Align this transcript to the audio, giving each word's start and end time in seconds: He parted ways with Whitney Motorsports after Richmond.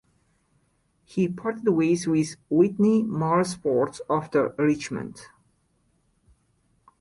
He 1.05 1.27
parted 1.27 1.67
ways 1.69 2.07
with 2.07 2.35
Whitney 2.49 3.03
Motorsports 3.03 4.01
after 4.09 4.47
Richmond. 4.57 5.27